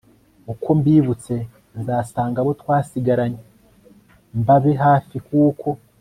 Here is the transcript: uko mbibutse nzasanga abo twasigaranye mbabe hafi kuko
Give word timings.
uko 0.53 0.67
mbibutse 0.79 1.33
nzasanga 1.79 2.37
abo 2.41 2.51
twasigaranye 2.61 3.41
mbabe 4.39 4.73
hafi 4.85 5.15
kuko 5.27 5.69